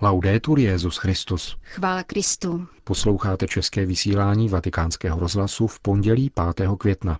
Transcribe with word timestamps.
Laudetur 0.00 0.58
Jezus 0.58 0.96
Christus. 0.96 1.56
Chvála 1.62 2.02
Kristu. 2.02 2.66
Posloucháte 2.84 3.46
české 3.46 3.86
vysílání 3.86 4.48
Vatikánského 4.48 5.20
rozhlasu 5.20 5.66
v 5.66 5.80
pondělí 5.80 6.30
5. 6.54 6.68
května. 6.78 7.18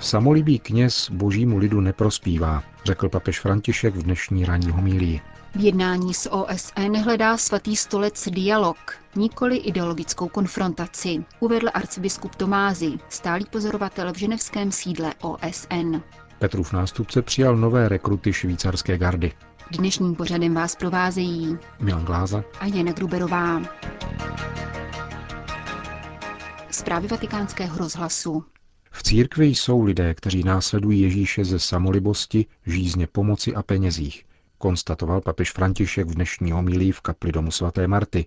Samolibý 0.00 0.58
kněz 0.58 1.10
božímu 1.10 1.58
lidu 1.58 1.80
neprospívá, 1.80 2.62
řekl 2.84 3.08
papež 3.08 3.40
František 3.40 3.96
v 3.96 4.02
dnešní 4.02 4.44
ranní 4.44 4.70
homílii. 4.70 5.20
V 5.54 5.60
jednání 5.60 6.14
s 6.14 6.30
OSN 6.30 6.96
hledá 7.04 7.36
svatý 7.36 7.76
stolec 7.76 8.28
dialog, 8.28 8.76
nikoli 9.16 9.56
ideologickou 9.56 10.28
konfrontaci, 10.28 11.24
uvedl 11.40 11.68
arcibiskup 11.74 12.34
Tomázy, 12.34 12.92
stálý 13.08 13.44
pozorovatel 13.50 14.12
v 14.12 14.18
ženevském 14.18 14.72
sídle 14.72 15.14
OSN. 15.20 15.96
Petrův 16.42 16.72
nástupce 16.72 17.22
přijal 17.22 17.56
nové 17.56 17.88
rekruty 17.88 18.32
švýcarské 18.32 18.98
gardy. 18.98 19.32
Dnešním 19.70 20.14
pořadem 20.14 20.54
vás 20.54 20.76
provázejí 20.76 21.58
Milan 21.80 22.04
Gláza 22.04 22.44
a 22.60 22.66
Jana 22.66 22.92
Gruberová. 22.92 23.62
Zprávy 26.70 27.08
vatikánského 27.08 27.78
rozhlasu. 27.78 28.44
V 28.90 29.02
církvi 29.02 29.46
jsou 29.46 29.82
lidé, 29.82 30.14
kteří 30.14 30.42
následují 30.42 31.00
Ježíše 31.00 31.44
ze 31.44 31.58
samolibosti, 31.58 32.46
žízně 32.66 33.06
pomoci 33.06 33.54
a 33.54 33.62
penězích, 33.62 34.24
konstatoval 34.58 35.20
papež 35.20 35.52
František 35.52 36.06
v 36.06 36.14
dnešní 36.14 36.52
homilí 36.52 36.92
v 36.92 37.00
kapli 37.00 37.32
domu 37.32 37.50
svaté 37.50 37.88
Marty 37.88 38.24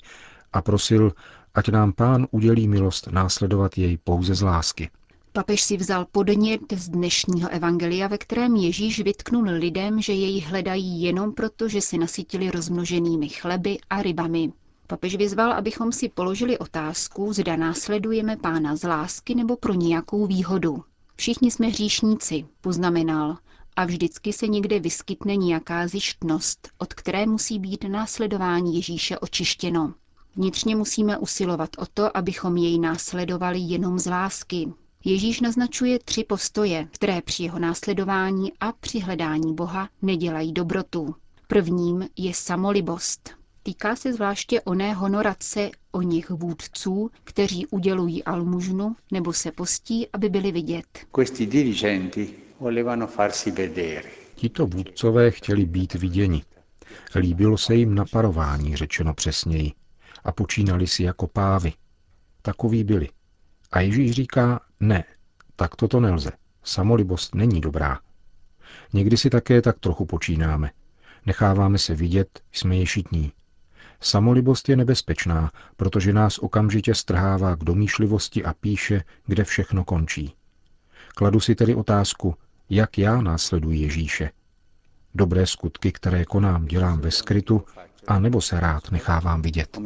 a 0.54 0.62
prosil, 0.62 1.12
ať 1.54 1.70
nám 1.70 1.94
pán 1.94 2.28
udělí 2.32 2.68
milost 2.68 3.08
následovat 3.08 3.78
jej 3.78 3.98
pouze 3.98 4.36
z 4.36 4.42
lásky. 4.42 4.90
Papež 5.36 5.64
si 5.64 5.78
vzal 5.78 6.06
podnět 6.12 6.62
z 6.76 6.90
dnešního 6.90 7.50
evangelia, 7.50 8.08
ve 8.08 8.18
kterém 8.18 8.56
Ježíš 8.56 9.00
vytknul 9.00 9.44
lidem, 9.44 10.02
že 10.02 10.14
jej 10.14 10.40
hledají 10.40 11.02
jenom 11.02 11.34
proto, 11.34 11.70
že 11.70 11.82
se 11.82 11.98
nasytili 11.98 12.52
rozmnoženými 12.52 13.30
chleby 13.30 13.78
a 13.90 14.02
rybami. 14.02 14.54
Papež 14.88 15.16
vyzval, 15.16 15.52
abychom 15.54 15.92
si 15.92 16.10
položili 16.10 16.58
otázku, 16.58 17.34
zda 17.34 17.56
následujeme 17.56 18.38
pána 18.38 18.76
z 18.76 18.84
lásky 18.84 19.36
nebo 19.36 19.58
pro 19.58 19.74
nějakou 19.74 20.26
výhodu. 20.28 20.84
Všichni 21.16 21.52
jsme 21.52 21.68
hříšníci, 21.68 22.46
poznamenal, 22.62 23.38
a 23.76 23.86
vždycky 23.86 24.34
se 24.34 24.48
někde 24.48 24.80
vyskytne 24.80 25.36
nějaká 25.36 25.88
zjištnost, 25.88 26.70
od 26.78 26.94
které 26.94 27.26
musí 27.26 27.60
být 27.60 27.84
následování 27.84 28.76
Ježíše 28.76 29.20
očištěno. 29.20 29.94
Vnitřně 30.36 30.76
musíme 30.76 31.18
usilovat 31.18 31.70
o 31.78 31.86
to, 31.94 32.18
abychom 32.18 32.58
jej 32.58 32.80
následovali 32.80 33.60
jenom 33.60 34.00
z 34.00 34.06
lásky. 34.10 34.74
Ježíš 35.08 35.42
naznačuje 35.42 36.00
tři 36.00 36.24
postoje, 36.24 36.88
které 36.92 37.22
při 37.22 37.44
jeho 37.44 37.60
následování 37.60 38.52
a 38.60 38.72
při 38.72 39.00
hledání 39.00 39.54
Boha 39.56 39.90
nedělají 40.02 40.54
dobrotu. 40.54 41.16
Prvním 41.48 42.08
je 42.18 42.34
samolibost. 42.34 43.30
Týká 43.64 43.96
se 43.96 44.14
zvláště 44.14 44.62
oné 44.62 44.94
honorace 44.94 45.70
o 45.92 46.02
nich 46.02 46.30
vůdců, 46.30 47.10
kteří 47.24 47.68
udělují 47.68 48.24
almužnu 48.24 48.96
nebo 49.12 49.34
se 49.34 49.52
postí, 49.52 50.08
aby 50.14 50.30
byli 50.30 50.52
vidět. 50.52 50.86
Tito 54.36 54.68
vůdcové 54.68 55.32
chtěli 55.32 55.66
být 55.66 55.94
viděni. 55.94 56.44
Líbilo 57.16 57.58
se 57.58 57.76
jim 57.76 57.96
naparování, 57.96 58.76
řečeno 58.76 59.14
přesněji, 59.14 59.72
a 60.24 60.32
počínali 60.32 60.88
si 60.88 61.04
jako 61.04 61.28
pávy. 61.28 61.74
Takoví 62.42 62.84
byli. 62.84 63.10
A 63.72 63.80
Ježíš 63.80 64.12
říká, 64.12 64.60
ne, 64.80 65.04
tak 65.56 65.76
toto 65.76 66.00
nelze. 66.00 66.32
Samolibost 66.64 67.36
není 67.36 67.62
dobrá. 67.62 68.00
Někdy 68.94 69.18
si 69.18 69.30
také 69.30 69.62
tak 69.62 69.80
trochu 69.80 70.06
počínáme. 70.06 70.72
Necháváme 71.26 71.78
se 71.78 71.96
vidět, 71.96 72.42
jsme 72.52 72.76
ješitní. 72.76 73.32
Samolibost 74.00 74.70
je 74.70 74.76
nebezpečná, 74.76 75.52
protože 75.78 76.14
nás 76.14 76.38
okamžitě 76.38 76.96
strhává 76.96 77.56
k 77.56 77.64
domýšlivosti 77.64 78.44
a 78.44 78.54
píše, 78.54 79.04
kde 79.26 79.44
všechno 79.44 79.84
končí. 79.84 80.36
Kladu 81.16 81.40
si 81.40 81.56
tedy 81.56 81.76
otázku, 81.76 82.36
jak 82.70 82.98
já 82.98 83.22
následuji 83.22 83.82
Ježíše. 83.82 84.32
Dobré 85.16 85.48
skutky, 85.48 85.92
které 85.92 86.26
konám, 86.26 86.66
dělám 86.66 87.00
ve 87.00 87.12
skrytu, 87.12 87.64
a 88.08 88.20
nebo 88.20 88.42
se 88.42 88.60
rád 88.60 88.92
nechávám 88.92 89.42
vidět. 89.42 89.78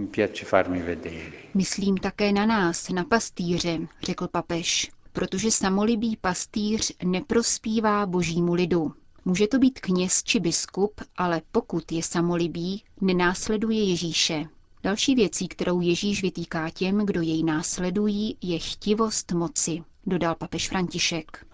Myslím 1.53 1.97
také 1.97 2.31
na 2.31 2.45
nás, 2.45 2.89
na 2.89 3.03
pastýře, 3.03 3.79
řekl 4.03 4.27
papež, 4.27 4.91
protože 5.13 5.51
samolibý 5.51 6.17
pastýř 6.21 6.93
neprospívá 7.03 8.05
božímu 8.05 8.53
lidu. 8.53 8.93
Může 9.25 9.47
to 9.47 9.59
být 9.59 9.79
kněz 9.79 10.23
či 10.23 10.39
biskup, 10.39 11.01
ale 11.17 11.41
pokud 11.51 11.91
je 11.91 12.03
samolibý, 12.03 12.83
nenásleduje 13.01 13.83
Ježíše. 13.83 14.45
Další 14.83 15.15
věcí, 15.15 15.47
kterou 15.47 15.81
Ježíš 15.81 16.21
vytýká 16.21 16.69
těm, 16.69 17.05
kdo 17.05 17.21
jej 17.21 17.43
následují, 17.43 18.37
je 18.41 18.59
chtivost 18.59 19.31
moci, 19.31 19.83
dodal 20.05 20.35
papež 20.35 20.69
František. 20.69 21.45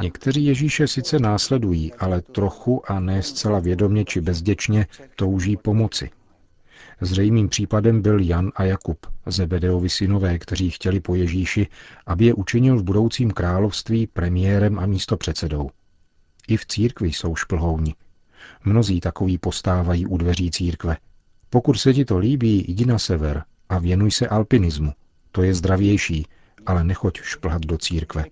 Někteří 0.00 0.44
Ježíše 0.44 0.88
sice 0.88 1.18
následují, 1.18 1.94
ale 1.94 2.22
trochu 2.22 2.90
a 2.90 3.00
ne 3.00 3.22
zcela 3.22 3.58
vědomě 3.60 4.04
či 4.04 4.20
bezděčně 4.20 4.86
touží 5.16 5.56
pomoci. 5.56 6.10
Zřejmým 7.00 7.48
případem 7.48 8.02
byl 8.02 8.20
Jan 8.20 8.52
a 8.56 8.64
Jakub, 8.64 9.06
Zebedeovi 9.26 9.88
synové, 9.88 10.38
kteří 10.38 10.70
chtěli 10.70 11.00
po 11.00 11.14
Ježíši, 11.14 11.66
aby 12.06 12.24
je 12.24 12.34
učinil 12.34 12.78
v 12.78 12.82
budoucím 12.82 13.30
království 13.30 14.06
premiérem 14.06 14.78
a 14.78 14.86
místopředsedou. 14.86 15.70
I 16.48 16.56
v 16.56 16.66
církvi 16.66 17.08
jsou 17.08 17.36
šplhouni. 17.36 17.94
Mnozí 18.64 19.00
takoví 19.00 19.38
postávají 19.38 20.06
u 20.06 20.16
dveří 20.16 20.50
církve. 20.50 20.96
Pokud 21.50 21.74
se 21.74 21.94
ti 21.94 22.04
to 22.04 22.18
líbí, 22.18 22.64
jdi 22.68 22.86
na 22.86 22.98
sever 22.98 23.44
a 23.68 23.78
věnuj 23.78 24.10
se 24.10 24.28
alpinismu. 24.28 24.92
To 25.32 25.42
je 25.42 25.54
zdravější, 25.54 26.26
ale 26.66 26.84
nechoď 26.84 27.20
šplhat 27.22 27.62
do 27.62 27.78
církve. 27.78 28.24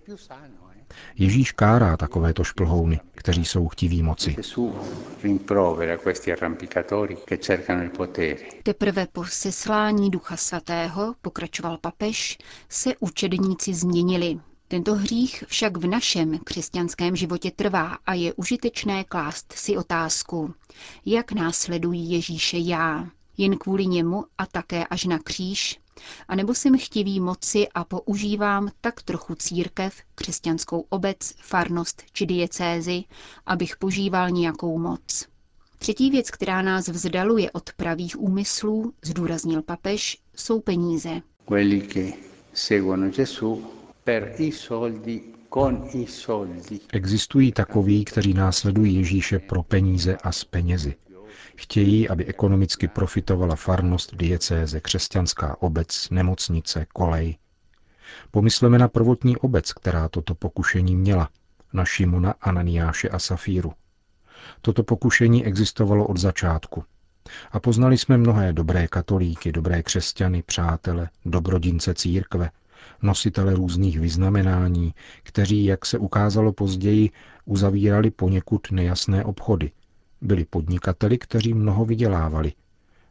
Ježíš 1.15 1.51
kárá 1.51 1.97
takovéto 1.97 2.43
šplhouny, 2.43 2.99
kteří 3.11 3.45
jsou 3.45 3.67
chtiví 3.67 4.03
moci. 4.03 4.35
Teprve 8.63 9.07
po 9.11 9.25
seslání 9.25 10.09
Ducha 10.09 10.37
Svatého, 10.37 11.15
pokračoval 11.21 11.77
papež, 11.77 12.37
se 12.69 12.93
učedníci 12.99 13.73
změnili. 13.73 14.39
Tento 14.67 14.95
hřích 14.95 15.43
však 15.47 15.77
v 15.77 15.87
našem 15.87 16.39
křesťanském 16.39 17.15
životě 17.15 17.51
trvá 17.51 17.97
a 18.05 18.13
je 18.13 18.33
užitečné 18.33 19.03
klást 19.03 19.53
si 19.53 19.77
otázku, 19.77 20.53
jak 21.05 21.31
následují 21.31 22.11
Ježíše 22.11 22.57
já, 22.57 23.07
jen 23.37 23.57
kvůli 23.57 23.85
němu 23.85 24.25
a 24.37 24.45
také 24.45 24.87
až 24.87 25.05
na 25.05 25.19
kříž, 25.19 25.79
anebo 26.27 26.53
jsem 26.53 26.77
chtivý 26.77 27.19
moci 27.19 27.67
a 27.75 27.83
používám 27.83 28.69
tak 28.81 29.01
trochu 29.01 29.35
církev, 29.35 29.93
křesťanskou 30.15 30.85
obec, 30.89 31.33
farnost 31.41 32.03
či 32.13 32.25
diecézy, 32.25 33.03
abych 33.45 33.77
požíval 33.77 34.29
nějakou 34.29 34.79
moc. 34.79 35.27
Třetí 35.77 36.09
věc, 36.09 36.31
která 36.31 36.61
nás 36.61 36.87
vzdaluje 36.87 37.51
od 37.51 37.73
pravých 37.73 38.19
úmyslů, 38.19 38.93
zdůraznil 39.05 39.61
papež, 39.61 40.17
jsou 40.35 40.59
peníze. 40.59 41.21
Existují 46.93 47.51
takoví, 47.51 48.05
kteří 48.05 48.33
následují 48.33 48.95
Ježíše 48.95 49.39
pro 49.39 49.63
peníze 49.63 50.17
a 50.23 50.31
s 50.31 50.43
penězi. 50.43 50.95
Chtějí, 51.59 52.09
aby 52.09 52.25
ekonomicky 52.25 52.87
profitovala 52.87 53.55
farnost, 53.55 54.15
diecéze, 54.15 54.79
křesťanská 54.79 55.61
obec, 55.61 56.09
nemocnice, 56.09 56.85
kolej. 56.93 57.37
Pomysleme 58.31 58.79
na 58.79 58.87
prvotní 58.87 59.37
obec, 59.37 59.73
která 59.73 60.09
toto 60.09 60.35
pokušení 60.35 60.95
měla, 60.95 61.29
na 61.73 61.85
Šimona, 61.85 62.33
Ananiáše 62.41 63.09
a 63.09 63.19
Safíru. 63.19 63.73
Toto 64.61 64.83
pokušení 64.83 65.45
existovalo 65.45 66.07
od 66.07 66.17
začátku. 66.17 66.83
A 67.51 67.59
poznali 67.59 67.97
jsme 67.97 68.17
mnohé 68.17 68.53
dobré 68.53 68.87
katolíky, 68.87 69.51
dobré 69.51 69.83
křesťany, 69.83 70.43
přátele, 70.43 71.09
dobrodince 71.25 71.93
církve, 71.93 72.49
nositele 73.01 73.55
různých 73.55 73.99
vyznamenání, 73.99 74.93
kteří, 75.23 75.65
jak 75.65 75.85
se 75.85 75.97
ukázalo 75.97 76.53
později, 76.53 77.09
uzavírali 77.45 78.11
poněkud 78.11 78.71
nejasné 78.71 79.23
obchody, 79.23 79.71
byli 80.21 80.45
podnikateli, 80.45 81.17
kteří 81.17 81.53
mnoho 81.53 81.85
vydělávali. 81.85 82.53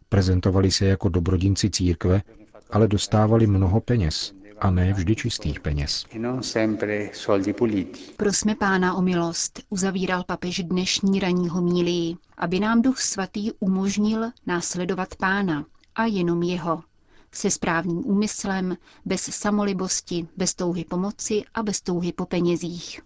Prezentovali 0.09 0.71
se 0.71 0.85
jako 0.87 1.09
dobrodinci 1.09 1.71
církve, 1.71 2.23
ale 2.71 2.89
dostávali 2.89 3.47
mnoho 3.47 3.81
peněz 3.81 4.33
a 4.61 4.71
ne 4.71 4.93
vždy 4.93 5.17
čistých 5.17 5.61
peněz. 5.61 6.05
Prosme 8.17 8.55
pána 8.55 8.95
o 8.95 9.03
milost, 9.03 9.61
uzavíral 9.69 10.25
papež 10.25 10.63
dnešní 10.63 11.21
ranní 11.21 11.49
homílii, 11.49 12.17
aby 12.37 12.61
nám 12.61 12.83
duch 12.83 12.99
svatý 12.99 13.53
umožnil 13.61 14.31
následovat 14.47 15.15
pána 15.15 15.65
a 15.95 16.05
jenom 16.05 16.43
jeho, 16.43 16.83
se 17.33 17.51
správným 17.51 18.07
úmyslem, 18.07 18.77
bez 19.05 19.23
samolibosti, 19.23 20.29
bez 20.37 20.55
touhy 20.55 20.85
pomoci 20.85 21.43
a 21.55 21.63
bez 21.63 21.81
touhy 21.81 22.13
po 22.13 22.27
penězích. 22.27 23.01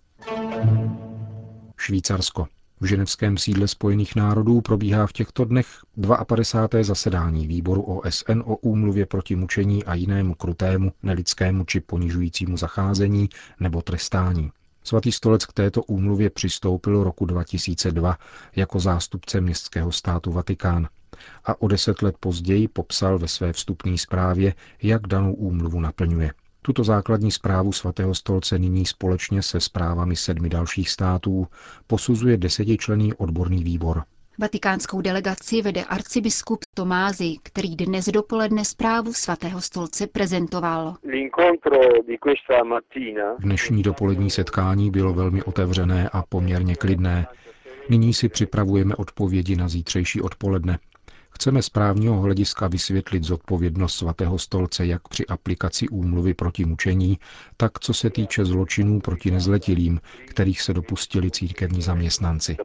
Švýcarsko. 1.76 2.46
V 2.82 2.84
ženevském 2.84 3.38
sídle 3.38 3.68
Spojených 3.68 4.16
národů 4.16 4.60
probíhá 4.60 5.06
v 5.06 5.12
těchto 5.12 5.44
dnech 5.44 5.66
52. 6.26 6.82
zasedání 6.82 7.46
výboru 7.46 7.82
OSN 7.82 8.40
o 8.44 8.56
úmluvě 8.56 9.06
proti 9.06 9.36
mučení 9.36 9.84
a 9.84 9.94
jinému 9.94 10.34
krutému, 10.34 10.92
nelidskému 11.02 11.64
či 11.64 11.80
ponižujícímu 11.80 12.56
zacházení 12.56 13.28
nebo 13.60 13.82
trestání. 13.82 14.50
Svatý 14.84 15.12
stolec 15.12 15.46
k 15.46 15.52
této 15.52 15.82
úmluvě 15.82 16.30
přistoupil 16.30 17.04
roku 17.04 17.26
2002 17.26 18.18
jako 18.56 18.80
zástupce 18.80 19.40
městského 19.40 19.92
státu 19.92 20.32
Vatikán 20.32 20.88
a 21.44 21.62
o 21.62 21.68
deset 21.68 22.02
let 22.02 22.16
později 22.20 22.68
popsal 22.68 23.18
ve 23.18 23.28
své 23.28 23.52
vstupní 23.52 23.98
zprávě, 23.98 24.54
jak 24.82 25.06
danou 25.06 25.34
úmluvu 25.34 25.80
naplňuje. 25.80 26.30
Tuto 26.62 26.84
základní 26.84 27.30
zprávu 27.30 27.72
svatého 27.72 28.14
stolce 28.14 28.58
nyní 28.58 28.86
společně 28.86 29.42
se 29.42 29.60
zprávami 29.60 30.16
sedmi 30.16 30.48
dalších 30.48 30.90
států 30.90 31.46
posuzuje 31.86 32.36
desetičlený 32.36 33.14
odborný 33.14 33.64
výbor. 33.64 34.02
Vatikánskou 34.38 35.00
delegaci 35.00 35.62
vede 35.62 35.84
arcibiskup 35.84 36.64
Tomázy, 36.74 37.36
který 37.42 37.76
dnes 37.76 38.06
dopoledne 38.06 38.64
zprávu 38.64 39.12
svatého 39.12 39.60
stolce 39.60 40.06
prezentoval. 40.06 40.96
Dnešní 43.38 43.82
dopolední 43.82 44.30
setkání 44.30 44.90
bylo 44.90 45.14
velmi 45.14 45.42
otevřené 45.42 46.08
a 46.12 46.22
poměrně 46.22 46.74
klidné. 46.74 47.26
Nyní 47.88 48.14
si 48.14 48.28
připravujeme 48.28 48.96
odpovědi 48.96 49.56
na 49.56 49.68
zítřejší 49.68 50.20
odpoledne. 50.20 50.78
Chceme 51.34 51.62
z 51.62 51.68
právního 51.68 52.20
hlediska 52.20 52.68
vysvětlit 52.68 53.24
zodpovědnost 53.24 53.94
svatého 53.94 54.38
stolce 54.38 54.86
jak 54.86 55.08
při 55.08 55.26
aplikaci 55.26 55.88
úmluvy 55.88 56.34
proti 56.34 56.64
mučení, 56.64 57.18
tak 57.56 57.78
co 57.78 57.94
se 57.94 58.10
týče 58.10 58.44
zločinů 58.44 59.00
proti 59.00 59.30
nezletilým, 59.30 60.00
kterých 60.26 60.62
se 60.62 60.74
dopustili 60.74 61.30
církevní 61.30 61.82
zaměstnanci. 61.82 62.56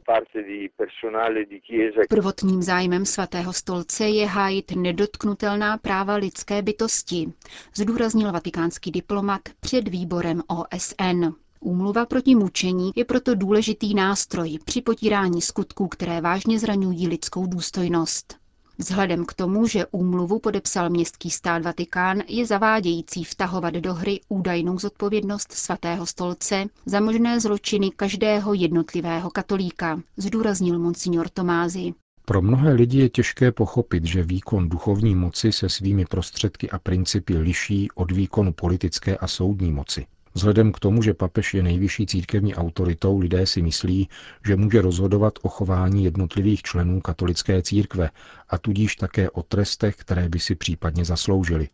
Prvotním 2.08 2.62
zájmem 2.62 3.06
svatého 3.06 3.52
stolce 3.52 4.04
je 4.08 4.26
hájit 4.26 4.72
nedotknutelná 4.76 5.78
práva 5.78 6.14
lidské 6.14 6.62
bytosti, 6.62 7.32
zdůraznil 7.74 8.32
vatikánský 8.32 8.90
diplomat 8.90 9.40
před 9.60 9.88
výborem 9.88 10.42
OSN. 10.46 11.24
Úmluva 11.60 12.06
proti 12.06 12.34
mučení 12.34 12.92
je 12.96 13.04
proto 13.04 13.34
důležitý 13.34 13.94
nástroj 13.94 14.58
při 14.64 14.82
potírání 14.82 15.42
skutků, 15.42 15.88
které 15.88 16.20
vážně 16.20 16.58
zraňují 16.58 17.08
lidskou 17.08 17.46
důstojnost. 17.46 18.47
Vzhledem 18.78 19.24
k 19.24 19.34
tomu, 19.34 19.66
že 19.66 19.86
úmluvu 19.86 20.38
podepsal 20.38 20.90
městský 20.90 21.30
stát 21.30 21.62
Vatikán, 21.62 22.22
je 22.28 22.46
zavádějící 22.46 23.24
vtahovat 23.24 23.74
do 23.74 23.94
hry 23.94 24.20
údajnou 24.28 24.78
zodpovědnost 24.78 25.52
svatého 25.52 26.06
stolce 26.06 26.64
za 26.86 27.00
možné 27.00 27.40
zločiny 27.40 27.90
každého 27.90 28.54
jednotlivého 28.54 29.30
katolíka, 29.30 30.00
zdůraznil 30.16 30.78
monsignor 30.78 31.28
Tomázy. 31.28 31.94
Pro 32.24 32.42
mnohé 32.42 32.72
lidi 32.72 32.98
je 32.98 33.08
těžké 33.08 33.52
pochopit, 33.52 34.04
že 34.04 34.22
výkon 34.22 34.68
duchovní 34.68 35.14
moci 35.14 35.52
se 35.52 35.68
svými 35.68 36.04
prostředky 36.04 36.70
a 36.70 36.78
principy 36.78 37.38
liší 37.38 37.88
od 37.94 38.12
výkonu 38.12 38.52
politické 38.52 39.16
a 39.16 39.26
soudní 39.26 39.72
moci. 39.72 40.06
Vzhledem 40.38 40.72
k 40.72 40.78
tomu, 40.78 41.02
že 41.02 41.14
papež 41.14 41.54
je 41.54 41.62
nejvyšší 41.62 42.06
církevní 42.06 42.54
autoritou, 42.54 43.18
lidé 43.18 43.46
si 43.46 43.62
myslí, 43.62 44.08
že 44.46 44.56
může 44.56 44.80
rozhodovat 44.80 45.38
o 45.42 45.48
chování 45.48 46.04
jednotlivých 46.04 46.62
členů 46.62 47.00
katolické 47.00 47.62
církve 47.62 48.10
a 48.48 48.58
tudíž 48.58 48.96
také 48.96 49.30
o 49.30 49.42
trestech, 49.42 49.96
které 49.96 50.28
by 50.28 50.38
si 50.38 50.54
případně 50.54 51.04
zasloužili. 51.04 51.68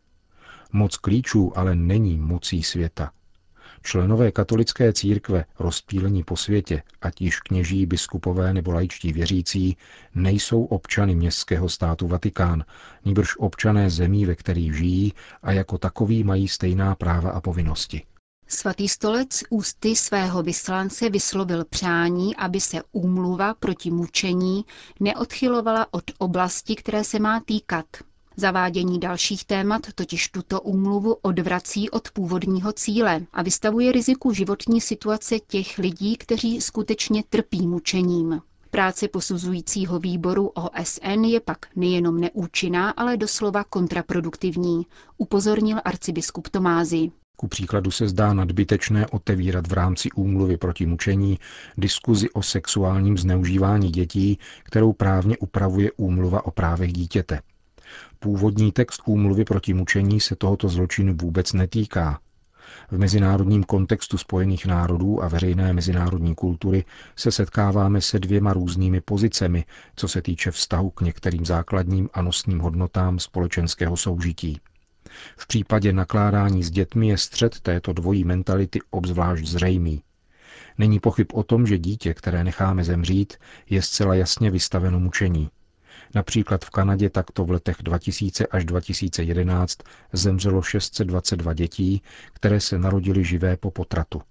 Moc 0.72 0.96
klíčů 0.96 1.58
ale 1.58 1.74
není 1.74 2.18
mocí 2.18 2.62
světa. 2.62 3.10
Členové 3.82 4.32
katolické 4.32 4.92
církve, 4.92 5.44
rozpílení 5.58 6.24
po 6.24 6.36
světě, 6.36 6.82
ať 7.02 7.20
již 7.20 7.40
kněží, 7.40 7.86
biskupové 7.86 8.54
nebo 8.54 8.72
laičtí 8.72 9.12
věřící, 9.12 9.76
nejsou 10.14 10.64
občany 10.64 11.14
městského 11.14 11.68
státu 11.68 12.08
Vatikán, 12.08 12.64
níbrž 13.04 13.36
občané 13.36 13.90
zemí, 13.90 14.26
ve 14.26 14.34
kterých 14.34 14.76
žijí 14.76 15.12
a 15.42 15.52
jako 15.52 15.78
takový 15.78 16.24
mají 16.24 16.48
stejná 16.48 16.94
práva 16.94 17.30
a 17.30 17.40
povinnosti. 17.40 18.02
Svatý 18.48 18.88
stolec 18.88 19.42
ústy 19.50 19.96
svého 19.96 20.42
vyslance 20.42 21.10
vyslovil 21.10 21.64
přání, 21.64 22.36
aby 22.36 22.60
se 22.60 22.82
úmluva 22.92 23.54
proti 23.54 23.90
mučení 23.90 24.64
neodchylovala 25.00 25.86
od 25.90 26.04
oblasti, 26.18 26.74
které 26.76 27.04
se 27.04 27.18
má 27.18 27.40
týkat. 27.40 27.86
Zavádění 28.36 29.00
dalších 29.00 29.44
témat 29.44 29.82
totiž 29.94 30.28
tuto 30.28 30.60
úmluvu 30.60 31.12
odvrací 31.22 31.90
od 31.90 32.10
původního 32.10 32.72
cíle 32.72 33.20
a 33.32 33.42
vystavuje 33.42 33.92
riziku 33.92 34.32
životní 34.32 34.80
situace 34.80 35.38
těch 35.38 35.78
lidí, 35.78 36.16
kteří 36.16 36.60
skutečně 36.60 37.24
trpí 37.30 37.66
mučením. 37.66 38.40
Práce 38.70 39.08
posuzujícího 39.08 39.98
výboru 39.98 40.48
OSN 40.48 41.24
je 41.24 41.40
pak 41.40 41.66
nejenom 41.76 42.20
neúčinná, 42.20 42.90
ale 42.90 43.16
doslova 43.16 43.64
kontraproduktivní, 43.64 44.86
upozornil 45.18 45.80
arcibiskup 45.84 46.48
Tomázy. 46.48 47.10
Ku 47.36 47.48
příkladu 47.48 47.90
se 47.90 48.08
zdá 48.08 48.34
nadbytečné 48.34 49.06
otevírat 49.06 49.66
v 49.66 49.72
rámci 49.72 50.10
úmluvy 50.10 50.56
proti 50.56 50.86
mučení 50.86 51.38
diskuzi 51.76 52.30
o 52.30 52.42
sexuálním 52.42 53.18
zneužívání 53.18 53.90
dětí, 53.90 54.38
kterou 54.62 54.92
právně 54.92 55.38
upravuje 55.38 55.92
úmluva 55.92 56.46
o 56.46 56.50
právech 56.50 56.92
dítěte. 56.92 57.40
Původní 58.18 58.72
text 58.72 59.02
úmluvy 59.06 59.44
proti 59.44 59.74
mučení 59.74 60.20
se 60.20 60.36
tohoto 60.36 60.68
zločinu 60.68 61.14
vůbec 61.22 61.52
netýká. 61.52 62.20
V 62.90 62.98
mezinárodním 62.98 63.64
kontextu 63.64 64.18
Spojených 64.18 64.66
národů 64.66 65.22
a 65.22 65.28
veřejné 65.28 65.72
mezinárodní 65.72 66.34
kultury 66.34 66.84
se 67.16 67.32
setkáváme 67.32 68.00
se 68.00 68.18
dvěma 68.18 68.52
různými 68.52 69.00
pozicemi, 69.00 69.64
co 69.96 70.08
se 70.08 70.22
týče 70.22 70.50
vztahu 70.50 70.90
k 70.90 71.00
některým 71.00 71.46
základním 71.46 72.08
a 72.14 72.22
nosným 72.22 72.58
hodnotám 72.58 73.18
společenského 73.18 73.96
soužití. 73.96 74.60
V 75.36 75.46
případě 75.46 75.92
nakládání 75.92 76.62
s 76.62 76.70
dětmi 76.70 77.08
je 77.08 77.18
střed 77.18 77.60
této 77.60 77.92
dvojí 77.92 78.24
mentality 78.24 78.78
obzvlášť 78.90 79.44
zřejmý. 79.44 80.02
Není 80.78 81.00
pochyb 81.00 81.26
o 81.32 81.42
tom, 81.42 81.66
že 81.66 81.78
dítě, 81.78 82.14
které 82.14 82.44
necháme 82.44 82.84
zemřít, 82.84 83.34
je 83.70 83.82
zcela 83.82 84.14
jasně 84.14 84.50
vystaveno 84.50 85.00
mučení. 85.00 85.50
Například 86.14 86.64
v 86.64 86.70
Kanadě 86.70 87.10
takto 87.10 87.44
v 87.44 87.50
letech 87.50 87.76
2000 87.80 88.46
až 88.46 88.64
2011 88.64 89.78
zemřelo 90.12 90.62
622 90.62 91.54
dětí, 91.54 92.02
které 92.32 92.60
se 92.60 92.78
narodily 92.78 93.24
živé 93.24 93.56
po 93.56 93.70
potratu. 93.70 94.22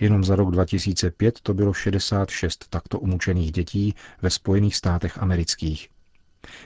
Jenom 0.00 0.24
za 0.24 0.36
rok 0.36 0.50
2005 0.50 1.40
to 1.40 1.54
bylo 1.54 1.72
66 1.72 2.66
takto 2.70 2.98
umučených 2.98 3.52
dětí 3.52 3.94
ve 4.22 4.30
Spojených 4.30 4.76
státech 4.76 5.18
amerických. 5.18 5.88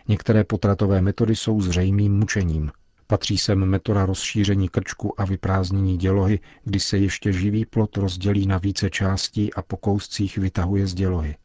Některé 0.08 0.44
potratové 0.44 1.00
metody 1.00 1.36
jsou 1.36 1.60
zřejmým 1.60 2.18
mučením– 2.18 2.70
Patří 3.06 3.38
sem 3.38 3.64
metoda 3.64 4.06
rozšíření 4.06 4.68
krčku 4.68 5.20
a 5.20 5.24
vyprázdnění 5.24 5.98
dělohy, 5.98 6.40
kdy 6.64 6.80
se 6.80 6.98
ještě 6.98 7.32
živý 7.32 7.64
plot 7.64 7.96
rozdělí 7.96 8.46
na 8.46 8.58
více 8.58 8.90
částí 8.90 9.54
a 9.54 9.62
po 9.62 9.76
kouscích 9.76 10.38
vytahuje 10.38 10.86
z 10.86 10.94
dělohy. 10.94 11.36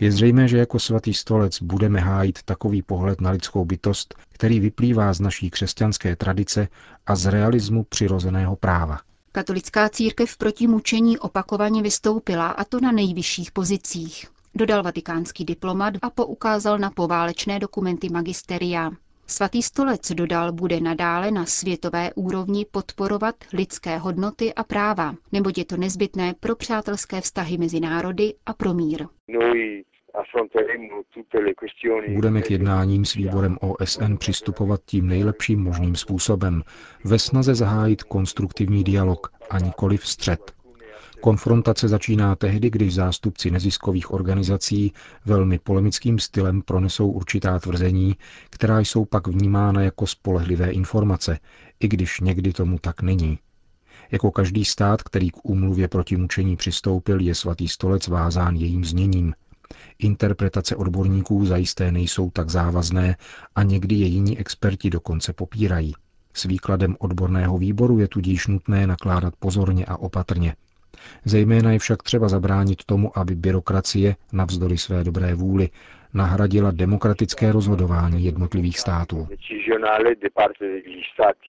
Je 0.00 0.12
zřejmé, 0.12 0.48
že 0.48 0.58
jako 0.58 0.78
svatý 0.78 1.14
stolec 1.14 1.62
budeme 1.62 2.00
hájit 2.00 2.42
takový 2.42 2.82
pohled 2.82 3.20
na 3.20 3.30
lidskou 3.30 3.64
bytost, 3.64 4.14
který 4.32 4.60
vyplývá 4.60 5.12
z 5.12 5.20
naší 5.20 5.50
křesťanské 5.50 6.16
tradice 6.16 6.68
a 7.06 7.16
z 7.16 7.26
realismu 7.26 7.84
přirozeného 7.84 8.56
práva. 8.56 9.00
Katolická 9.32 9.88
církev 9.88 10.36
proti 10.36 10.66
mučení 10.66 11.18
opakovaně 11.18 11.82
vystoupila, 11.82 12.48
a 12.48 12.64
to 12.64 12.80
na 12.80 12.92
nejvyšších 12.92 13.52
pozicích. 13.52 14.26
Dodal 14.54 14.82
vatikánský 14.82 15.44
diplomat 15.44 15.94
a 16.02 16.10
poukázal 16.10 16.78
na 16.78 16.90
poválečné 16.90 17.58
dokumenty 17.58 18.08
magisteria. 18.08 18.90
Svatý 19.28 19.62
stolec 19.62 20.12
dodal 20.12 20.52
bude 20.52 20.80
nadále 20.80 21.30
na 21.30 21.46
světové 21.46 22.10
úrovni 22.14 22.66
podporovat 22.70 23.34
lidské 23.52 23.98
hodnoty 23.98 24.54
a 24.54 24.64
práva, 24.64 25.14
neboť 25.32 25.58
je 25.58 25.64
to 25.64 25.76
nezbytné 25.76 26.34
pro 26.40 26.56
přátelské 26.56 27.20
vztahy 27.20 27.58
mezi 27.58 27.80
národy 27.80 28.34
a 28.46 28.52
pro 28.52 28.74
mír. 28.74 29.06
Budeme 32.08 32.42
k 32.42 32.50
jednáním 32.50 33.04
s 33.04 33.14
výborem 33.14 33.56
OSN 33.60 34.16
přistupovat 34.16 34.80
tím 34.86 35.06
nejlepším 35.08 35.62
možným 35.62 35.96
způsobem, 35.96 36.62
ve 37.04 37.18
snaze 37.18 37.54
zahájit 37.54 38.02
konstruktivní 38.02 38.84
dialog 38.84 39.32
a 39.50 39.58
nikoli 39.58 39.96
vstřed. 39.96 40.55
Konfrontace 41.26 41.88
začíná 41.88 42.36
tehdy, 42.36 42.70
když 42.70 42.94
zástupci 42.94 43.50
neziskových 43.50 44.10
organizací 44.10 44.92
velmi 45.24 45.58
polemickým 45.58 46.18
stylem 46.18 46.62
pronesou 46.62 47.10
určitá 47.10 47.58
tvrzení, 47.58 48.16
která 48.50 48.80
jsou 48.80 49.04
pak 49.04 49.26
vnímána 49.26 49.82
jako 49.82 50.06
spolehlivé 50.06 50.70
informace, 50.70 51.38
i 51.80 51.88
když 51.88 52.20
někdy 52.20 52.52
tomu 52.52 52.78
tak 52.78 53.02
není. 53.02 53.38
Jako 54.10 54.30
každý 54.30 54.64
stát, 54.64 55.02
který 55.02 55.30
k 55.30 55.36
úmluvě 55.42 55.88
proti 55.88 56.16
mučení 56.16 56.56
přistoupil, 56.56 57.20
je 57.20 57.34
svatý 57.34 57.68
stolec 57.68 58.08
vázán 58.08 58.56
jejím 58.56 58.84
zněním. 58.84 59.34
Interpretace 59.98 60.76
odborníků 60.76 61.46
zajisté 61.46 61.92
nejsou 61.92 62.30
tak 62.30 62.50
závazné 62.50 63.16
a 63.54 63.62
někdy 63.62 63.94
je 63.94 64.06
jiní 64.06 64.38
experti 64.38 64.90
dokonce 64.90 65.32
popírají. 65.32 65.94
S 66.34 66.44
výkladem 66.44 66.96
odborného 66.98 67.58
výboru 67.58 67.98
je 67.98 68.08
tudíž 68.08 68.46
nutné 68.46 68.86
nakládat 68.86 69.34
pozorně 69.38 69.84
a 69.84 69.96
opatrně. 69.96 70.56
Zejména 71.24 71.72
je 71.72 71.78
však 71.78 72.02
třeba 72.02 72.28
zabránit 72.28 72.84
tomu, 72.84 73.18
aby 73.18 73.34
byrokracie, 73.34 74.16
navzdory 74.32 74.78
své 74.78 75.04
dobré 75.04 75.34
vůli, 75.34 75.68
nahradila 76.14 76.70
demokratické 76.70 77.52
rozhodování 77.52 78.24
jednotlivých 78.24 78.78
států. 78.78 79.28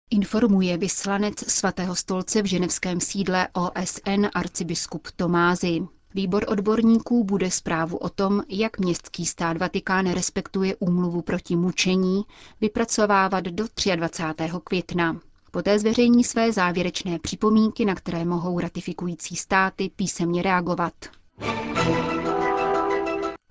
Informuje 0.10 0.77
vyslanec 0.77 1.51
svatého 1.51 1.96
stolce 1.96 2.41
v 2.41 2.46
ženevském 2.46 3.00
sídle 3.00 3.48
OSN 3.53 4.25
arcibiskup 4.36 5.08
Tomázy. 5.15 5.82
Výbor 6.13 6.46
odborníků 6.48 7.24
bude 7.24 7.51
zprávu 7.51 7.98
o 7.98 8.10
tom, 8.10 8.44
jak 8.50 8.79
městský 8.79 9.25
stát 9.25 9.58
Vatikán 9.58 10.13
respektuje 10.13 10.75
úmluvu 10.75 11.22
proti 11.22 11.56
mučení, 11.56 12.24
vypracovávat 12.62 13.44
do 13.44 13.65
23. 13.96 14.50
května. 14.63 15.20
Poté 15.58 15.80
zveřejní 15.80 16.24
své 16.24 16.52
závěrečné 16.52 17.20
připomínky, 17.20 17.86
na 17.86 17.96
které 17.96 18.26
mohou 18.26 18.60
ratifikující 18.60 19.36
státy 19.36 19.92
písemně 19.96 20.42
reagovat. 20.42 20.94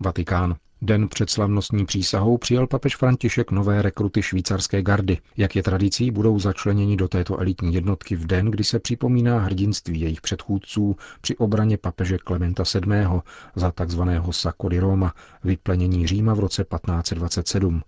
Vatikán. 0.01 0.57
Den 0.83 1.09
před 1.09 1.31
slavnostní 1.31 1.87
přísahou 1.87 2.39
přijal 2.39 2.67
papež 2.67 2.97
František 2.97 3.51
nové 3.51 3.83
rekruty 3.83 4.23
švýcarské 4.23 4.83
gardy. 4.83 5.19
Jak 5.37 5.57
je 5.57 5.63
tradicí, 5.63 6.11
budou 6.11 6.39
začleněni 6.39 6.97
do 6.97 7.09
této 7.09 7.39
elitní 7.41 7.75
jednotky 7.75 8.17
v 8.17 8.27
den, 8.27 8.51
kdy 8.51 8.65
se 8.65 8.79
připomíná 8.79 9.39
hrdinství 9.39 10.01
jejich 10.01 10.21
předchůdců 10.21 10.97
při 11.21 11.37
obraně 11.37 11.77
papeže 11.77 12.19
Klementa 12.19 12.63
VII. 12.75 12.97
za 13.57 13.73
tzv. 13.87 14.03
Di 14.69 14.81
Roma, 14.81 15.15
vyplenění 15.45 16.07
Říma 16.07 16.35
v 16.35 16.41
roce 16.41 16.65
1527. 16.65 17.83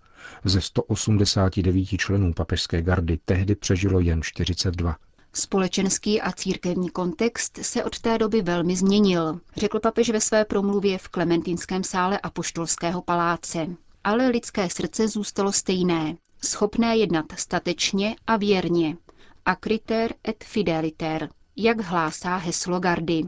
Ze 0.45 0.61
189 0.61 1.85
členů 1.85 2.33
papežské 2.33 2.81
gardy 2.81 3.19
tehdy 3.25 3.55
přežilo 3.55 3.99
jen 3.99 4.21
42. 4.23 4.95
Společenský 5.33 6.21
a 6.21 6.31
církevní 6.31 6.89
kontext 6.89 7.59
se 7.61 7.83
od 7.83 7.99
té 7.99 8.17
doby 8.17 8.41
velmi 8.41 8.75
změnil, 8.75 9.39
řekl 9.57 9.79
papež 9.79 10.09
ve 10.09 10.21
své 10.21 10.45
promluvě 10.45 10.97
v 10.97 11.07
Klementinském 11.07 11.83
sále 11.83 12.19
Apoštolského 12.19 13.01
paláce. 13.01 13.67
Ale 14.03 14.27
lidské 14.27 14.69
srdce 14.69 15.07
zůstalo 15.07 15.51
stejné, 15.51 16.15
schopné 16.43 16.97
jednat 16.97 17.25
statečně 17.35 18.15
a 18.27 18.37
věrně. 18.37 18.97
Acriter 19.45 20.13
et 20.27 20.43
fideliter, 20.43 21.29
jak 21.55 21.81
hlásá 21.81 22.37
heslo 22.37 22.79
gardy. 22.79 23.23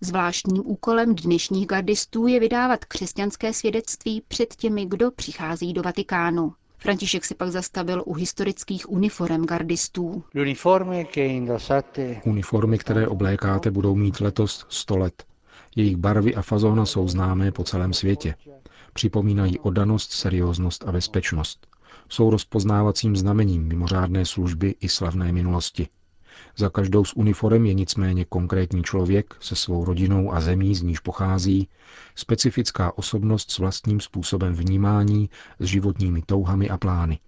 Zvláštním 0.00 0.62
úkolem 0.66 1.14
dnešních 1.14 1.66
gardistů 1.66 2.26
je 2.26 2.40
vydávat 2.40 2.84
křesťanské 2.84 3.52
svědectví 3.52 4.22
před 4.28 4.56
těmi, 4.56 4.86
kdo 4.86 5.10
přichází 5.10 5.72
do 5.72 5.82
Vatikánu. 5.82 6.52
František 6.78 7.24
se 7.24 7.34
pak 7.34 7.48
zastavil 7.50 8.02
u 8.06 8.14
historických 8.14 8.90
uniform 8.90 9.44
gardistů. 9.46 10.24
Uniformy, 12.24 12.78
které 12.78 13.08
oblékáte, 13.08 13.70
budou 13.70 13.94
mít 13.94 14.20
letos 14.20 14.66
100 14.68 14.96
let. 14.96 15.24
Jejich 15.76 15.96
barvy 15.96 16.34
a 16.34 16.42
fazóna 16.42 16.86
jsou 16.86 17.08
známé 17.08 17.52
po 17.52 17.64
celém 17.64 17.92
světě. 17.92 18.34
Připomínají 18.92 19.58
odanost, 19.58 20.12
serióznost 20.12 20.84
a 20.88 20.92
bezpečnost. 20.92 21.66
Jsou 22.08 22.30
rozpoznávacím 22.30 23.16
znamením 23.16 23.68
mimořádné 23.68 24.24
služby 24.24 24.74
i 24.80 24.88
slavné 24.88 25.32
minulosti. 25.32 25.88
Za 26.56 26.70
každou 26.70 27.04
z 27.04 27.12
uniform 27.16 27.66
je 27.66 27.74
nicméně 27.74 28.24
konkrétní 28.24 28.82
člověk 28.82 29.34
se 29.40 29.56
svou 29.56 29.84
rodinou 29.84 30.32
a 30.32 30.40
zemí, 30.40 30.74
z 30.74 30.82
níž 30.82 31.00
pochází, 31.00 31.68
specifická 32.14 32.98
osobnost 32.98 33.50
s 33.50 33.58
vlastním 33.58 34.00
způsobem 34.00 34.54
vnímání, 34.54 35.30
s 35.58 35.66
životními 35.66 36.22
touhami 36.22 36.68
a 36.68 36.76
plány. 36.76 37.18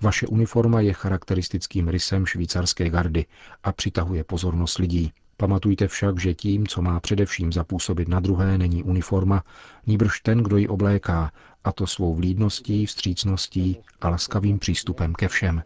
Vaše 0.00 0.26
uniforma 0.26 0.80
je 0.80 0.92
charakteristickým 0.92 1.88
rysem 1.88 2.26
švýcarské 2.26 2.90
gardy 2.90 3.26
a 3.64 3.72
přitahuje 3.72 4.24
pozornost 4.24 4.78
lidí. 4.78 5.12
Pamatujte 5.42 5.88
však, 5.88 6.20
že 6.20 6.34
tím, 6.34 6.66
co 6.66 6.82
má 6.82 7.00
především 7.00 7.52
zapůsobit 7.52 8.08
na 8.08 8.20
druhé, 8.20 8.58
není 8.58 8.82
uniforma, 8.82 9.42
níbrž 9.86 10.20
ten, 10.20 10.38
kdo 10.38 10.56
ji 10.56 10.68
obléká, 10.68 11.32
a 11.64 11.72
to 11.72 11.86
svou 11.86 12.14
vlídností, 12.14 12.86
vstřícností 12.86 13.78
a 14.00 14.08
laskavým 14.08 14.58
přístupem 14.58 15.14
ke 15.14 15.28
všem. 15.28 15.62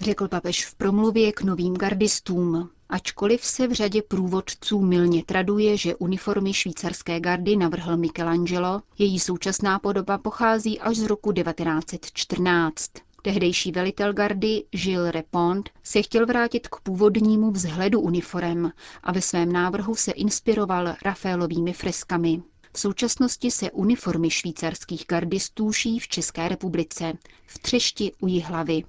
Řekl 0.00 0.28
papež 0.28 0.66
v 0.66 0.74
promluvě 0.74 1.32
k 1.32 1.42
novým 1.42 1.74
gardistům. 1.74 2.70
Ačkoliv 2.88 3.44
se 3.44 3.66
v 3.66 3.72
řadě 3.72 4.02
průvodců 4.08 4.80
milně 4.80 5.24
traduje, 5.24 5.76
že 5.76 5.94
uniformy 5.94 6.52
švýcarské 6.52 7.20
gardy 7.20 7.56
navrhl 7.56 7.96
Michelangelo, 7.96 8.82
její 8.98 9.18
současná 9.20 9.78
podoba 9.78 10.18
pochází 10.18 10.80
až 10.80 10.96
z 10.96 11.04
roku 11.04 11.32
1914. 11.32 12.90
Tehdejší 13.24 13.72
velitel 13.72 14.12
gardy 14.12 14.64
Gilles 14.70 15.14
Repond 15.14 15.70
se 15.82 16.02
chtěl 16.02 16.26
vrátit 16.26 16.68
k 16.68 16.80
původnímu 16.80 17.50
vzhledu 17.50 18.00
uniform 18.00 18.66
a 19.02 19.12
ve 19.12 19.20
svém 19.20 19.52
návrhu 19.52 19.94
se 19.94 20.12
inspiroval 20.12 20.94
Rafaelovými 21.04 21.72
freskami. 21.72 22.42
V 22.72 22.80
současnosti 22.80 23.50
se 23.50 23.70
uniformy 23.70 24.30
švýcarských 24.30 25.04
gardistů 25.08 25.72
ší 25.72 25.98
v 25.98 26.08
České 26.08 26.48
republice, 26.48 27.12
v 27.46 27.58
Třešti 27.58 28.12
u 28.20 28.26
Jihlavy. 28.26 28.82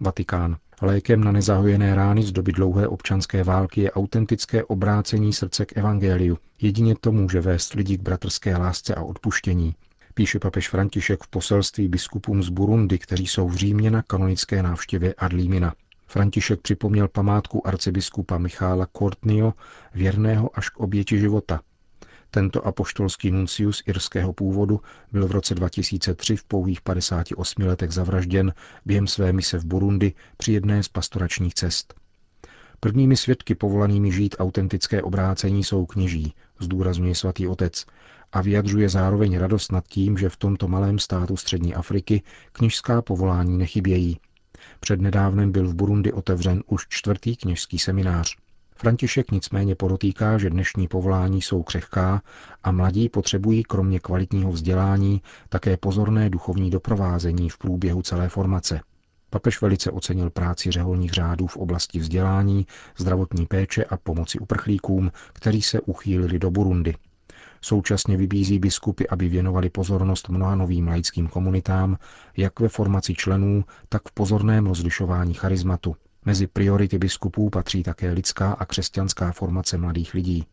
Vatikán. 0.00 0.56
Lékem 0.82 1.24
na 1.24 1.32
nezahojené 1.32 1.94
rány 1.94 2.22
z 2.22 2.32
doby 2.32 2.52
dlouhé 2.52 2.88
občanské 2.88 3.44
války 3.44 3.80
je 3.80 3.92
autentické 3.92 4.64
obrácení 4.64 5.32
srdce 5.32 5.66
k 5.66 5.76
evangeliu. 5.76 6.38
Jedině 6.60 6.94
to 7.00 7.12
může 7.12 7.40
vést 7.40 7.74
lidi 7.74 7.98
k 7.98 8.02
bratrské 8.02 8.56
lásce 8.56 8.94
a 8.94 9.02
odpuštění. 9.02 9.74
Píše 10.14 10.38
papež 10.38 10.68
František 10.68 11.22
v 11.24 11.28
poselství 11.28 11.88
biskupům 11.88 12.42
z 12.42 12.48
Burundi, 12.48 12.98
kteří 12.98 13.26
jsou 13.26 13.48
v 13.48 13.56
Římě 13.56 13.90
na 13.90 14.02
kanonické 14.02 14.62
návštěvě 14.62 15.14
Adlímina. 15.14 15.74
František 16.06 16.60
připomněl 16.60 17.08
památku 17.08 17.66
arcibiskupa 17.66 18.38
Michála 18.38 18.86
Courtneyho, 18.98 19.54
věrného 19.94 20.58
až 20.58 20.68
k 20.68 20.76
oběti 20.80 21.18
života, 21.18 21.60
tento 22.34 22.66
apoštolský 22.66 23.30
nuncius 23.30 23.82
irského 23.86 24.32
původu 24.32 24.80
byl 25.12 25.28
v 25.28 25.30
roce 25.30 25.54
2003 25.54 26.36
v 26.36 26.44
pouhých 26.44 26.80
58 26.80 27.62
letech 27.62 27.90
zavražděn 27.90 28.52
během 28.86 29.06
své 29.06 29.32
mise 29.32 29.58
v 29.58 29.64
Burundi 29.64 30.14
při 30.36 30.52
jedné 30.52 30.82
z 30.82 30.88
pastoračních 30.88 31.54
cest. 31.54 31.94
Prvními 32.84 33.16
svědky 33.16 33.54
povolanými 33.54 34.12
žít 34.12 34.36
autentické 34.38 35.02
obrácení 35.02 35.64
jsou 35.64 35.86
kněží, 35.86 36.34
zdůrazňuje 36.60 37.14
svatý 37.14 37.46
otec, 37.46 37.86
a 38.32 38.42
vyjadřuje 38.42 38.88
zároveň 38.88 39.38
radost 39.38 39.72
nad 39.72 39.88
tím, 39.88 40.18
že 40.18 40.28
v 40.28 40.36
tomto 40.36 40.68
malém 40.68 40.98
státu 40.98 41.36
střední 41.36 41.74
Afriky 41.74 42.22
kněžská 42.52 43.02
povolání 43.02 43.58
nechybějí. 43.58 44.18
Přednedávnem 44.80 45.52
byl 45.52 45.68
v 45.68 45.74
Burundi 45.74 46.12
otevřen 46.12 46.62
už 46.66 46.86
čtvrtý 46.88 47.36
kněžský 47.36 47.78
seminář. 47.78 48.36
František 48.76 49.30
nicméně 49.30 49.74
podotýká, 49.74 50.38
že 50.38 50.50
dnešní 50.50 50.88
povolání 50.88 51.42
jsou 51.42 51.62
křehká 51.62 52.22
a 52.64 52.72
mladí 52.72 53.08
potřebují 53.08 53.62
kromě 53.62 54.00
kvalitního 54.00 54.52
vzdělání 54.52 55.22
také 55.48 55.76
pozorné 55.76 56.30
duchovní 56.30 56.70
doprovázení 56.70 57.48
v 57.48 57.58
průběhu 57.58 58.02
celé 58.02 58.28
formace. 58.28 58.80
Papež 59.32 59.60
velice 59.60 59.90
ocenil 59.90 60.30
práci 60.30 60.70
řeholních 60.70 61.12
řádů 61.12 61.46
v 61.46 61.56
oblasti 61.56 61.98
vzdělání, 61.98 62.66
zdravotní 62.98 63.46
péče 63.46 63.84
a 63.84 63.96
pomoci 63.96 64.38
uprchlíkům, 64.38 65.12
kteří 65.32 65.62
se 65.62 65.80
uchýlili 65.80 66.38
do 66.38 66.50
Burundi. 66.50 66.94
Současně 67.60 68.16
vybízí 68.16 68.58
biskupy, 68.58 69.04
aby 69.08 69.28
věnovali 69.28 69.70
pozornost 69.70 70.28
mnoha 70.28 70.54
novým 70.54 70.88
laickým 70.88 71.28
komunitám, 71.28 71.98
jak 72.36 72.60
ve 72.60 72.68
formaci 72.68 73.14
členů, 73.14 73.64
tak 73.88 74.02
v 74.08 74.12
pozorném 74.12 74.66
rozlišování 74.66 75.34
charizmatu, 75.34 75.96
Mezi 76.24 76.46
priority 76.46 76.98
biskupů 76.98 77.50
patří 77.50 77.82
také 77.82 78.12
lidská 78.12 78.52
a 78.52 78.64
křesťanská 78.64 79.32
formace 79.32 79.78
mladých 79.78 80.14
lidí. 80.14 80.46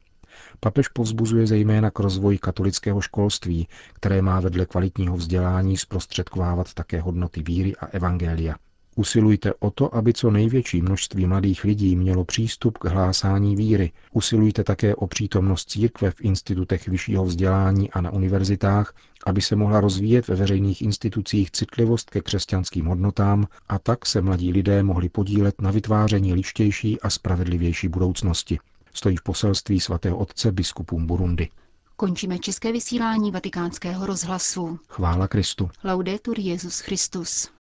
Papež 0.60 0.88
povzbuzuje 0.88 1.48
zejména 1.48 1.92
k 1.92 2.00
rozvoji 2.00 2.38
katolického 2.38 3.02
školství, 3.02 3.68
které 3.94 4.22
má 4.22 4.40
vedle 4.40 4.66
kvalitního 4.66 5.18
vzdělání 5.18 5.78
zprostředkovávat 5.78 6.74
také 6.74 7.02
hodnoty 7.02 7.44
víry 7.44 7.76
a 7.76 7.86
evangelia. 7.86 8.56
Usilujte 9.00 9.54
o 9.60 9.72
to, 9.72 9.96
aby 9.96 10.14
co 10.14 10.32
největší 10.32 10.82
množství 10.82 11.26
mladých 11.26 11.64
lidí 11.64 11.96
mělo 11.96 12.26
přístup 12.26 12.78
k 12.78 12.86
hlásání 12.86 13.56
víry. 13.56 13.92
Usilujte 14.14 14.64
také 14.64 14.96
o 14.96 15.08
přítomnost 15.08 15.70
církve 15.70 16.12
v 16.12 16.22
institutech 16.22 16.88
vyššího 16.88 17.26
vzdělání 17.26 17.92
a 17.92 18.02
na 18.02 18.12
univerzitách, 18.12 18.94
aby 19.26 19.42
se 19.42 19.56
mohla 19.56 19.82
rozvíjet 19.82 20.28
ve 20.28 20.36
veřejných 20.36 20.82
institucích 20.82 21.52
citlivost 21.52 22.10
ke 22.10 22.22
křesťanským 22.22 22.86
hodnotám 22.86 23.48
a 23.70 23.80
tak 23.80 24.06
se 24.06 24.22
mladí 24.22 24.52
lidé 24.52 24.84
mohli 24.84 25.10
podílet 25.10 25.62
na 25.62 25.72
vytváření 25.72 26.34
lištější 26.34 27.02
a 27.02 27.10
spravedlivější 27.10 27.88
budoucnosti. 27.88 28.60
Stojí 28.94 29.18
v 29.18 29.24
poselství 29.24 29.80
svatého 29.80 30.18
otce 30.18 30.52
biskupům 30.52 31.08
Burundi. 31.08 31.50
Končíme 31.96 32.40
české 32.40 32.72
vysílání 32.72 33.32
vatikánského 33.32 34.06
rozhlasu. 34.06 34.80
Chvála 34.90 35.28
Kristu. 35.28 35.70
Laudetur 35.84 36.40
Jezus 36.40 36.80
Christus. 36.80 37.59